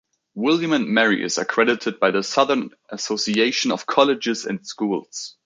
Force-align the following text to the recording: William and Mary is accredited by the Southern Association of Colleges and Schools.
William 0.33 0.73
and 0.73 0.87
Mary 0.87 1.21
is 1.23 1.37
accredited 1.37 1.99
by 1.99 2.09
the 2.09 2.23
Southern 2.23 2.71
Association 2.89 3.71
of 3.71 3.85
Colleges 3.85 4.47
and 4.47 4.65
Schools. 4.65 5.35